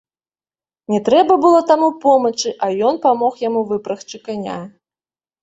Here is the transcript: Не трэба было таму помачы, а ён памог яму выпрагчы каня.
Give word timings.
Не 0.93 0.99
трэба 1.09 1.33
было 1.43 1.59
таму 1.71 1.89
помачы, 2.07 2.55
а 2.65 2.71
ён 2.89 2.95
памог 3.05 3.33
яму 3.47 3.61
выпрагчы 3.75 4.17
каня. 4.27 4.59